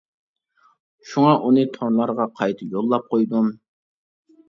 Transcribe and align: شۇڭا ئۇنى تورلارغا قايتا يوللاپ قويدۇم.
شۇڭا 1.09 1.35
ئۇنى 1.43 1.67
تورلارغا 1.77 2.29
قايتا 2.43 2.73
يوللاپ 2.75 3.09
قويدۇم. 3.15 3.57